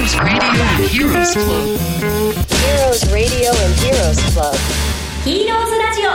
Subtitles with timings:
[0.00, 0.16] Heroes
[3.12, 3.52] Radio.
[3.52, 4.56] And Heroes Club.
[5.24, 6.10] ヒーローズラジオ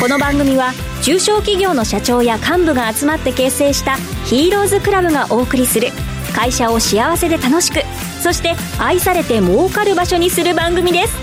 [0.00, 5.88] この番組は中小企業の社長や幹部が集まって結成したヒーローズクラブがお送りする
[6.32, 7.80] 会社を幸せで楽しく
[8.22, 11.16] そして愛されて儲かる場所にする番組です。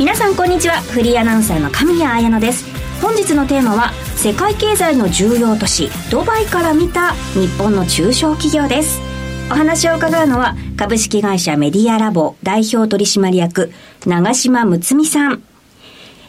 [0.00, 0.80] 皆さんこんにちは。
[0.80, 2.64] フリーアナウンサーの神谷彩乃です。
[3.00, 9.03] 本日のテーマは世界経済の重要都市ドバイから見た日本の中小企業です
[9.50, 13.70] お話を伺うのは株式会社メディアラボ代表取締役
[14.06, 15.42] 長島睦美さん。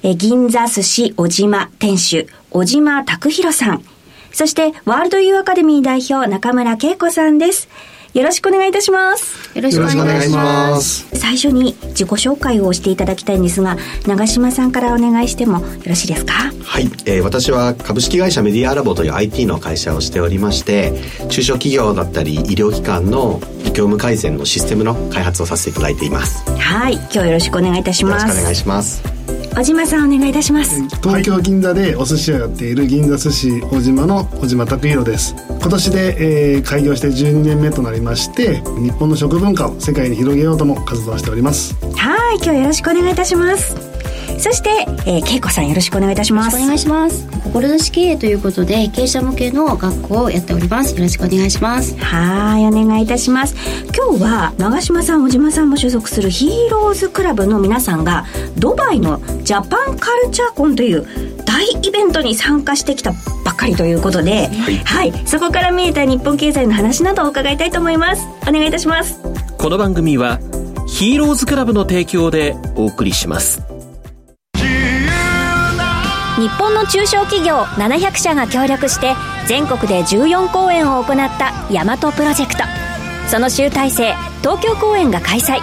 [0.03, 3.83] え銀座寿司小島店主小島拓弘さん。
[4.31, 7.69] そしてワールドユーアカデミー代表中村恵子さんです。
[8.15, 9.57] よろしくお願いいたします。
[9.57, 11.05] よろしくお願いします。
[11.17, 13.75] 最初に自己紹介をしていただきたいんですが、
[14.07, 16.33] 長島さんからお願いしてもよろしいですか？
[16.63, 20.93] はい、えー私は株式会社メディアラボという IT の会社をしておりまして
[21.29, 28.25] 中小企業だったり医療機関の業務改善のシステムの開発をさせていただいていますよはい、今日よろしくお願いいたします。
[28.25, 29.14] ろしくお願いします
[29.55, 30.81] 小島さんお願いいたします。
[31.01, 43.94] 東京銀座でお寿司をやっている銀座寿司小島の小島拓弘です今年で、えー開業して12年目となりまして日本の食文化を世界に広げようとも活動しておりますはい、今日よろしくお願いいたします。
[44.37, 44.69] そして、
[45.05, 46.57] えー、恵子さんよろしくお願いいたします。
[46.57, 47.27] お願いします
[47.79, 53.55] 志経営ということで経営者向けの学校をやっておりますよろしくお願いしますはい、お願いいたします。
[53.95, 58.25] 今日は長島さん、小島さんも所属するヒーローズクラブの皆さんが
[58.57, 61.05] ドバイのジャパンカルチャーコンという
[61.45, 63.13] 大イベントに参加してきた
[63.43, 64.47] ばっかりということで、
[64.85, 68.27] はい、そこから見えた日本経済の話などを伺いたいと思います。
[68.47, 69.19] お願いいたします。
[69.57, 70.39] この番組は
[70.87, 73.74] ヒーローズクラブの提供でお送りします
[76.37, 79.15] 日本の中小企業700社が協力して
[79.47, 82.63] 全国で14公演を行った大和プロジェクト。
[83.29, 85.59] その集大成東京公演が開催。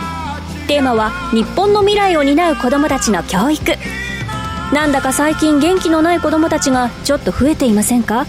[0.69, 3.73] テーマは日本の未来を担う子どもたちの教育。
[4.73, 8.25] なんだか最近元気のない子どもたちがちょっと増えていませんか？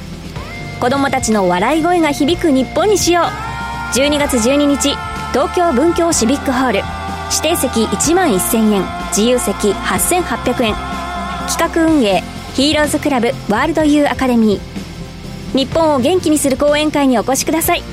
[0.81, 3.25] 子どもたちの笑い声が響く日本にしよう。
[3.97, 4.97] 12月12日
[5.31, 6.81] 東京文京シビックホール。
[7.31, 8.83] 指定席1万1000円
[9.15, 10.75] 自由席8800円。
[11.47, 12.21] 企画運営
[12.55, 15.57] ヒーローズクラブワールドユーアカデミー。
[15.57, 17.83] 日本を元気にする講演会にお越しください。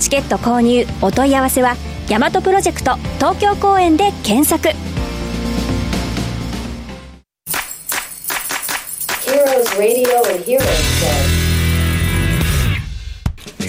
[0.00, 1.76] チケット購入お問い合わせは
[2.08, 4.70] 大和プロジェクト東京公演で検索。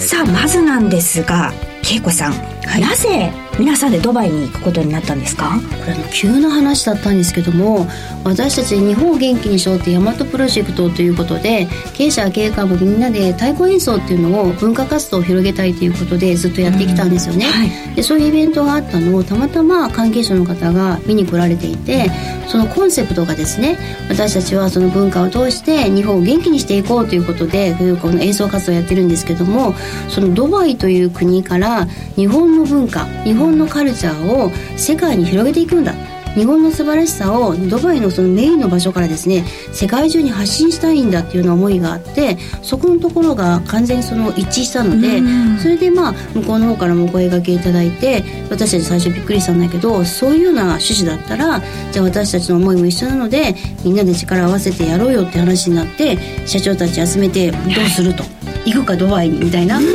[0.00, 1.52] さあまずなんですが
[1.88, 2.32] 恵子さん、
[2.80, 3.30] なぜ
[3.62, 5.52] 皆さんでドバイに行くことになったんですか？
[5.78, 7.86] これあの急な話だったんですけども
[8.24, 17.46] 私たち日本を元気にしようって大和プロジェクトということで経営者経営幹部みんなで太鼓演奏っていうのを文化活動を広げたいということでずっとやってきたんですよね、
[17.94, 22.10] でそういうイベントがあったのをたまたま関係者の方が見に来られていて
[22.48, 29.74] そのコンセプトがですね私たちはその文化を通して日本を元気にしていこうということでこの演奏活動をやってるんですけども
[30.08, 31.86] そのドバイという国から
[32.16, 35.94] 日本の文化日本のカルチャーを世界に広げていくんだ
[36.34, 45.20] 日本の素晴らしさをドバイのそのメインの場所からですね世界中に発信したいんだっていうような思いがあってそこのところが完全にその一致したので
[45.60, 51.60] それでまあ向こうの方からもお声掛けいただいて私たち最初びっくりしたんだけどそういうような趣旨だったら
[51.92, 53.54] じゃあ私たちの思いも一緒なので
[53.84, 58.41] みんなで力を合わせてやろうよって話になって社長たち集めてどうすると。
[58.64, 59.94] 行くかドバイにみたいなでみん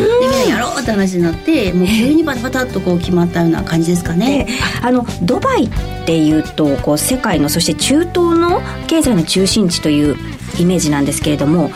[0.49, 4.45] なやろうって話になってもう急にバタバタっとこう決まったような感じですかね。
[4.45, 5.69] であのドバイっ
[6.05, 10.15] ていうとこう世界のそして中東の経済の中心地という
[10.59, 11.71] イメージなんですけれども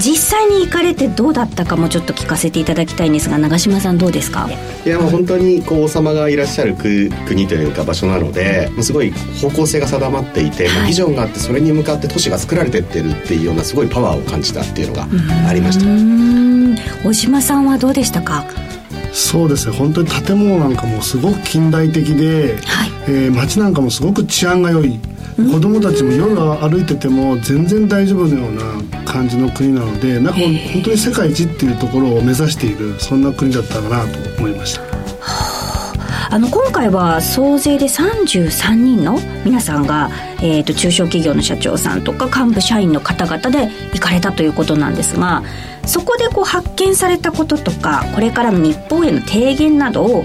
[0.00, 4.48] 実際に行かれてどうだったかもちょっと聞かせていただきたいんですが長嶋さんどうですか？
[4.86, 15.08] いやもう本当にこう王様がいらっしゃる国国というか場所なのでもうすごい方向性が定まっていて、もうビジョンがあってそれに向かって都市が作られてってるっていうようなすごいパワーを感じたっていうのが
[15.48, 15.84] ありました。
[15.84, 16.76] うーん。
[17.04, 18.44] 小島さんはどうでしたか？
[19.12, 19.76] そうですね。
[19.76, 22.90] 本当に建物なんかもすごく近代的で、はい。
[23.08, 25.00] えー街なんかもすごく治安が良い
[25.46, 30.40] 子供たちも夜歩いてても全然大丈夫のような感じの国なのでなんか
[30.72, 34.82] 本当に世界一っていうところを目指しているそんな国だったかなと思いました。
[36.30, 36.38] あ。
[36.40, 40.10] の今回は総勢で33人の皆さんが、
[40.42, 45.44] えー、と中小企業の社長さんとか幹部社員の方々で行かれたということなんですが
[45.86, 50.24] そこでこう発見されたこととかこれからの日本への提言などを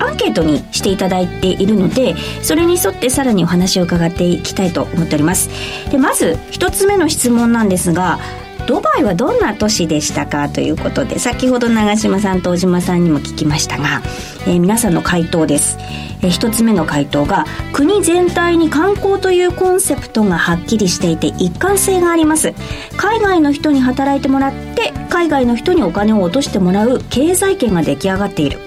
[0.00, 5.50] アンケートにしていただいているのでそれに沿ってさらにお話を伺っていきたいと思っております。
[5.90, 8.18] でまず一つ目の質問なんですが
[8.66, 14.02] ドバイはどんな都市でしたかということで先ほど長嶋さんと小島さんにも聞きましたが、
[14.46, 15.76] えー皆さんの回答です、
[16.22, 22.52] えー一つ目の回答が国全体に観光というコンセプトがはっきりしていて一貫性があります。
[22.96, 28.58] 海外の人に働いてもらって海外の人にお金を落としてもらう経済圏が出来上がっている。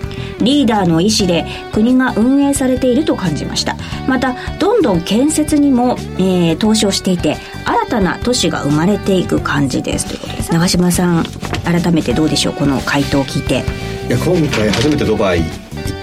[0.44, 3.75] リーダーの意思で国が運営されていると感じました。
[4.07, 10.06] またどんどん建設にも、えー投資をしていて新たな都市が生まれていく感じです。
[10.07, 10.51] ということです。
[10.51, 11.24] 長嶋さん
[11.63, 12.54] 改めてどうでしょう？
[12.54, 13.63] この回答を聞いて。
[14.07, 15.50] いや今回初めてドバイ行っ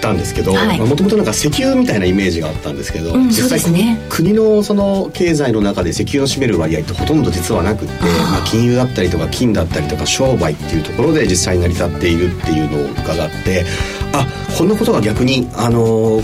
[0.00, 0.80] たんですけどはい。
[0.80, 3.98] もともとなんか石油みたいなイメージがあったんですけど、うん実際ね。
[4.08, 13.64] 国のその経済の中で石油を占める割合ってほとんど実はなくってまあ、金融だったりとか金だったりとか商売っていうところで実際に成り立っているっていうのを伺って
[14.12, 14.26] あ
[14.56, 16.20] こんなことが逆にあの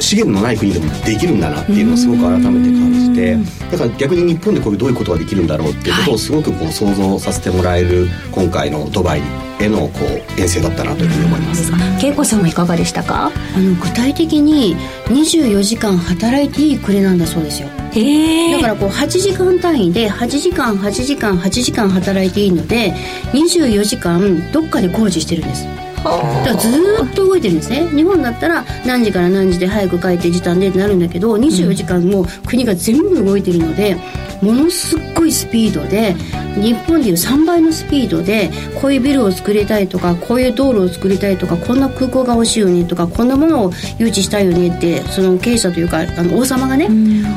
[0.00, 3.36] 資源のない国でもできるんだなっていうのをすごく改めて感じて
[3.70, 9.22] だから逆に日本でこういうどういうことができるんだろうっていうことをすごくこう想像させてもらえる今回のドバイ
[9.60, 9.90] へのこ
[10.36, 11.72] う遠征だったなというふうに思います。
[12.04, 13.30] 恵子さんはいかがでしたか？
[13.56, 14.76] あの具体的に
[15.06, 17.68] 24時間働いていい国なんだそうですよ。
[17.92, 22.92] へだからこう8時間単位で8時間8時間8時間働いていいので
[23.32, 25.64] 24時間どっかで工事してるんです
[26.04, 27.88] だずーっと動いてるんですね。
[27.88, 33.96] 日本だったら何時から何時で早く帰って時短でってなるんだけど24時間もう国が全部動いてるので
[34.42, 36.14] ものすっごいスピードで
[36.60, 46.86] 日本でいう3倍のスピードでこういうビルを作りたいとかこういう道路を作りたいとかこんな空港が欲しいよねとかこんなものを誘致したいよねってその経営者というかあの王様がね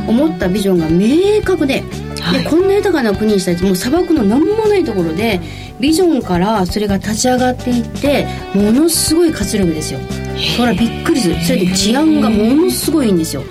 [0.08, 1.84] 思ったビジョンが明確で,、
[2.32, 5.40] でこんな豊かな国にしたいもう砂漠の何もないところで
[5.80, 10.00] ビジョンからそれが立ち上がっていってものすごい活力ですよ。
[10.56, 11.36] それはびっくりする。
[11.44, 13.44] それで治安がものすごいいいんですよ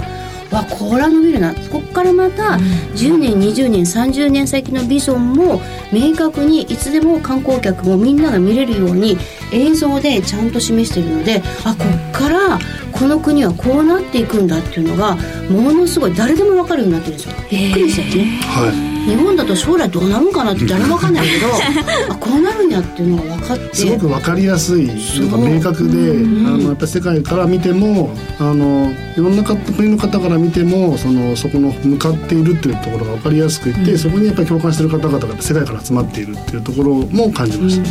[0.50, 1.54] わこれは伸びるな。
[1.54, 2.58] ここからまた
[2.94, 5.60] 10年20年30年先のビジョンも
[5.92, 9.16] 明確にいつでも観光客もみんなが見れるように
[9.52, 12.58] 映像でちゃんと示しているのであこっから
[12.92, 15.16] この国はこうなっていくんだっていうのが
[15.50, 17.34] ものすごい誰でも分かるようになってるんですよ。
[17.50, 18.40] びっくりですよね。
[18.42, 21.46] はい日本だと将来どうなるんかなって誰も分かんないけど
[22.12, 23.74] あこうなるんやっていうのが分かって。
[23.76, 26.10] すごく分かりやすいなんか明確で、
[26.46, 37.90] あのやっぱり世界から見てもあのいろんなか国の方から見てもそのそこの向かっているっていうところが分かりやすくいて、そこにやっぱり共感している方々が世界から集まっているっていうところも感じました、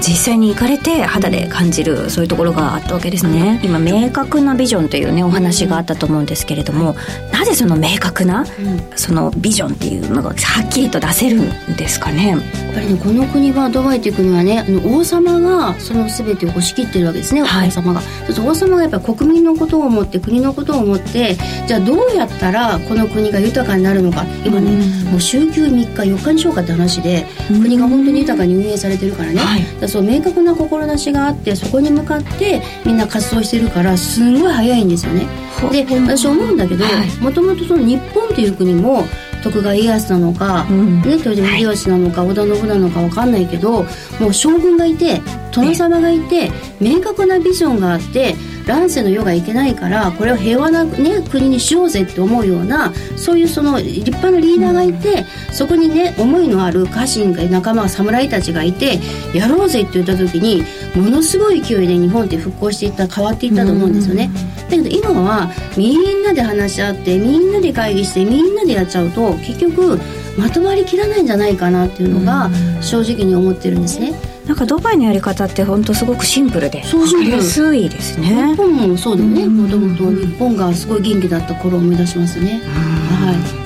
[0.00, 3.60] 実際に行かれて肌で感じるそういうところがあったわけですね。
[3.62, 6.94] 今明確なビジョンというねお話があったと思うんですけれども、
[7.32, 8.46] なぜその明確な、
[8.94, 12.28] そのビジョンっていうのがはっきりと出せるんですかね。
[12.28, 12.40] やっ
[12.74, 17.68] ぱりねこの国はドバイという国はねあの王様がその全てを押し切ってるわけですね、はい。
[17.68, 18.00] 王様が。
[18.00, 21.36] そうすると王様がやっぱり国民のことを思って国のことを思って
[21.66, 24.24] じゃあどうやったらこの国が豊かになるのか。
[24.44, 24.70] 今ね、
[25.10, 29.60] もう週休3日4日にしようかって話で、国が本当に豊かに運営されてるからね、はい。
[29.60, 35.26] だからそう明確な志があってそこに向かってみんな活動してるからすんごい早いんですよね。
[35.72, 37.22] で私思うんだけどはい。
[37.22, 39.04] もともとその日本という国も
[39.42, 41.02] 徳川家康なのか、うん。
[41.02, 43.84] ね、豊臣秀吉なのか織田信長なのか分かんないけど
[44.20, 45.20] もう将軍がいて
[45.52, 46.50] 殿様がいて
[46.80, 48.34] 明確なビジョンがあって
[48.66, 58.98] 乱世の世がいけないからこれを平和な、ね、国にしようぜって思うようなそういうその立派なリーダーがいてそこにね思いのある家臣が仲間侍たちがいて
[59.32, 60.64] やろうぜって言った時に
[61.00, 64.30] ものすごい勢いで日本って復興していった変わっていったと思うんですよね。
[64.68, 70.00] だけど今はみんなで話し合ってみんなで会議してみんなでやっちゃうと結局
[70.36, 74.35] まとまりきらないんじゃないかなっていうのが正直に思ってるんですね。
[74.46, 79.46] なんかドバイのやり方って本当すごくシンプルで分かりやすいです日ね本もそうだよね。
[79.48, 82.60] もともと日本がすごい元気だった頃を思い出しますね。
[82.62, 83.65] はい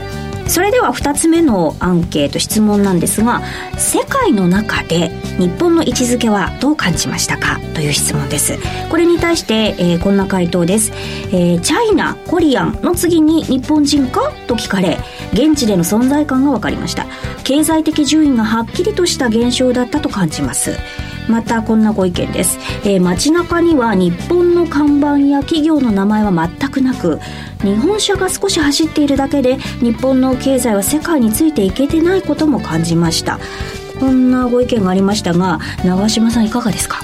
[0.50, 3.40] それでは2つ目のアンケート質問なんですが
[3.78, 7.61] 世界の中で日本の位置づけはどう感じましたか？
[7.73, 8.59] という質問です。
[8.90, 10.90] これに対して、えーこんな回答です、
[11.28, 14.33] えーチャイナコリアンの次に日本人か？
[14.49, 14.99] と聞かれ
[15.33, 17.07] 現地での存在感が分かりました。
[17.45, 20.73] 経済的順位がはっきりとした現象だったと感じます。
[21.31, 27.19] またこんなご意見です、えー街中には日本の看板や企業の名前は全くなく
[27.63, 33.39] 日本車が少し走っているだけで日本の経済は世界についていけてないことも感じました。
[34.01, 37.03] こんなご意見がありましたが長嶋さんいかがですか？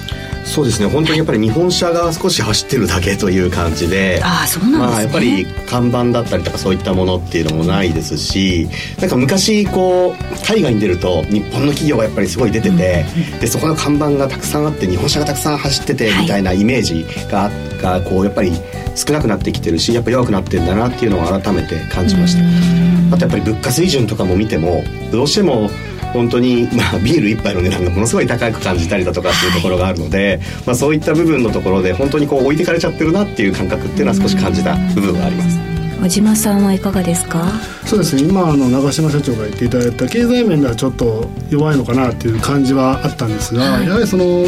[0.57, 0.87] そうですね。
[0.87, 8.67] 本当にやっぱり日本車が少し走ってるだけという感じでああそうなんですね、まあやっぱり看板だったりとかそういったものっていうのもないですし
[8.99, 13.05] なんか昔こう海外に出ると日本の企業がやっぱりすごい出てて、
[13.39, 18.51] でそこの看板がたくさんあって日本車がたくさん走っててはいみたいなイメージが,、がこうやっぱり
[18.95, 23.15] 少なくなってきてるしやっぱ弱くなってんだなっていうのを改めて感じました。
[23.15, 25.69] あとやっぱり物価水準とかも見てもどうしても
[26.13, 35.59] 本当に、まあ、ビール一杯の値段がものすごい高く感じたりだとかっていうところがあるので、まあ、そういった部分のところで本当にこう置いてかれちゃってるなっていう感覚っていうのは少し感じた部分はあります。
[35.99, 37.51] 小島さんはいかがですか？
[37.83, 38.21] そうですね。
[38.21, 44.45] 今あの長嶋社長が言っていただいた経済面ではちょっと弱いのかなっていう感じはあったんですが、はい、やはりその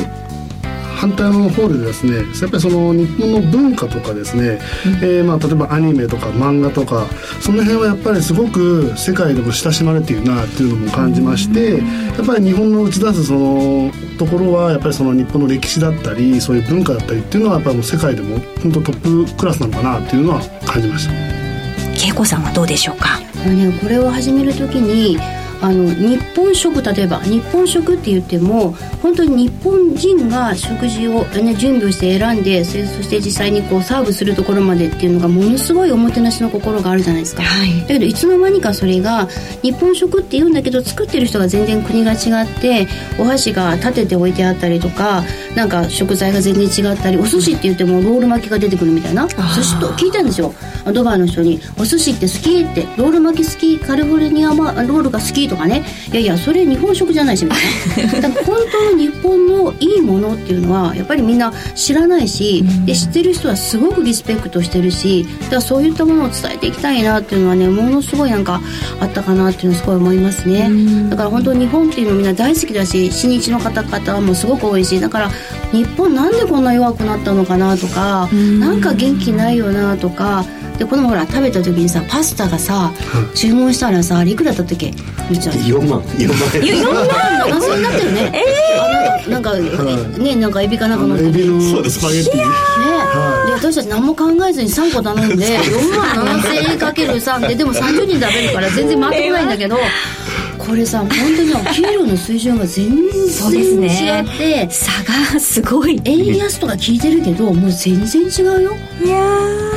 [0.99, 7.07] 反対の方でですねやっぱりその日本の文化とかですね、うん、えー、まあ、例えばアニメとか漫画とか
[7.39, 11.83] その辺はやっぱりすごく世界でも親しまれているなっていうのも感じまして、や
[12.21, 21.13] っぱり日本の打ち出すそのところはやっぱりその日本の歴史だったりそういう文化だったりっていうのはやっぱりもう世界でも本当トップクラスなのかなっていうのは感じました。
[22.05, 23.19] 恵子さんはどうでしょうか？
[23.45, 25.17] ね、これを始める時に
[25.61, 32.73] あの日本食例えば日本食って言っても本当に日本人が食事を、ね、準備をして選んでそ
[33.03, 39.27] して実際にこうサーブするところまでっていうのがものすごいおもてなしの心があるじゃないですか、はい、だけどいつの間にかそれが
[39.61, 42.87] 日本食って言うんだけど作ってる人が全然国が違って
[43.17, 45.23] お箸が立てて置いてあったりとか
[45.55, 50.53] なんか食材が全然違ったりお寿司って言ってもロール巻きが出てくるみたいな寿司と聞いたんですよ
[50.93, 55.83] ドバイの人に「お寿司って好き?」って「ロール巻き好きカリフォルニアロールが好き?」とかね。
[56.11, 57.57] いやいやそれ日本食じゃないしみた
[58.01, 58.21] いな。
[58.29, 68.61] だから本当の日本のいいものっていうのはやっぱりみんな知らないし、で知ってる人はすごくリスペクトしてるしだからそういったものを伝えていきたいなっていうのはねものすごいなんか
[68.99, 70.69] あったかなっていうのすごい思いますね、
[71.09, 75.31] だから本当日本っていうのみんな大好きだし親日の方々もすごく多いしだから
[75.71, 80.45] 日本なんでこんな弱くなったのかなとか、ん、なんか元気ないよなとか
[80.79, 82.93] でこのほら食べた時にさパスタがさ、
[83.35, 84.93] 注文したらさいくらだったっけ？
[85.29, 85.55] みちゃん。
[85.55, 85.99] 4万。
[86.01, 86.37] 4万。
[86.37, 87.05] 4万。
[87.59, 88.31] 7000になってるね。
[88.33, 88.43] え
[89.25, 89.83] えー、なんかなんか、
[90.23, 92.37] ねなんかエビかなんかのエビのスパゲッティ。
[92.37, 99.77] ね、はい、で私たち何も考えずに3個頼んで4万7000円かける3ででも30人食べるから全然回ってこないんだけど
[100.57, 104.91] これさ本当に給料の水準が全然違って、ね、差
[105.33, 105.99] がすごい。
[106.05, 108.71] 円安とか聞いてるけどもう全然違うよ。
[109.03, 109.19] いや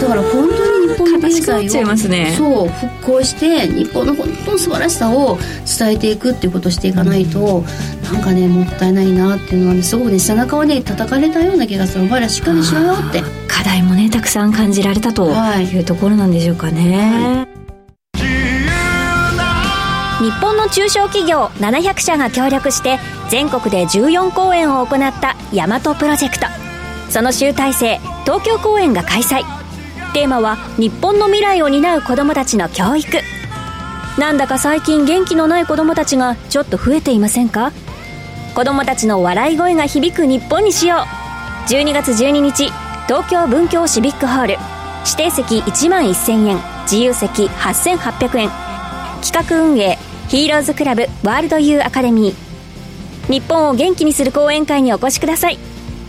[0.00, 5.38] だから本当に日本の経済を、ね、そう復興して日本の本当の素晴らしさを
[5.78, 7.64] 伝えていくっていうことをしていかないと、うん、
[8.02, 12.04] なんかねもったいないなっていうのはねすごくね背中をね叩かれたような気がする。
[12.04, 13.22] お前らしっかりしろよって。
[13.48, 17.52] 課題もねたくさん感じられたというところなんでしょうかね、はい。
[20.24, 26.46] 日本の中小企業700社が協力して全国で14公演を行った大和プロジェクト。
[27.10, 29.42] その集大成東京公演が開催
[30.12, 33.18] テーマは日本の未来を担う子どもたちの教育。
[34.18, 37.72] なんだか最近元気のない子どもたちがちょっと増えていませんか？
[38.54, 40.98] 子どもたちの笑い声が響く日本にしよう。
[41.70, 42.70] 12月12日
[43.06, 44.56] 東京文京シビックホール。
[45.04, 48.50] 指定席1万1000円自由席8800円。
[49.22, 53.32] 企画運営ヒーローズクラブワールドユーアカデミー。
[53.32, 55.58] 日本を元気にする講演会にお越しください。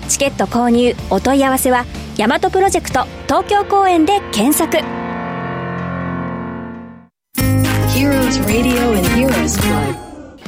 [0.09, 4.77] チケット購入お問い合わせは大和プロジェクト東京公演で検索。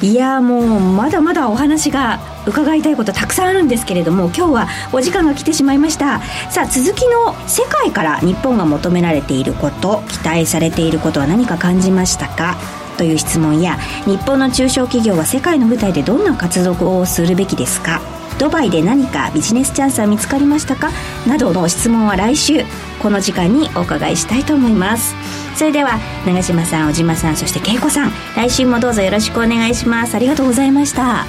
[0.01, 6.21] いやもうまだまだお話が伺いたいことたくさんあるんですけれども今日はお時間が来てしまいました。
[6.51, 12.57] さあ続きの世界から日本が求められていること期待されていることは何か感じましたか？
[12.99, 17.99] という質問や日本の中小企業は世界の舞台でどんな活動をするべきですか？
[18.37, 20.91] ドバイで何かビジネスチャンスは見つかりましたか？
[21.27, 22.63] などの質問は来週。
[23.01, 25.13] この時間にお伺いしたいと思います。
[25.55, 30.15] それでは長嶋さん小島さんそして恵子さん来週もどうぞよろしくお願いします。
[30.15, 31.25] ありがとうございました。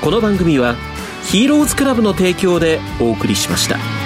[0.00, 0.76] この番組は
[1.24, 3.99] ヒーローズクラブの提供でお送りしました。